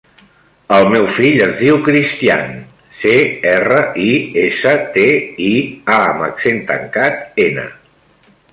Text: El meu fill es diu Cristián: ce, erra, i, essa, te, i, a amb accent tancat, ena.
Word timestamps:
El 0.77 0.87
meu 0.93 1.03
fill 1.17 1.35
es 1.47 1.51
diu 1.57 1.77
Cristián: 1.87 2.55
ce, 3.01 3.13
erra, 3.51 3.77
i, 4.05 4.09
essa, 4.47 4.73
te, 4.97 5.07
i, 5.51 5.53
a 5.97 6.01
amb 6.09 6.25
accent 6.31 6.65
tancat, 6.73 7.21
ena. 7.49 7.71